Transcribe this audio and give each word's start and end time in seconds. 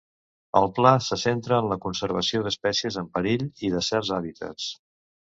El 0.59 0.67
pla 0.77 0.91
se 1.07 1.17
centra 1.23 1.59
en 1.63 1.67
la 1.71 1.77
conservació 1.83 2.41
d'espècies 2.47 2.97
en 3.01 3.11
perill 3.19 3.43
i 3.69 3.69
de 3.75 3.83
certs 3.89 4.11
hàbitats. 4.17 4.71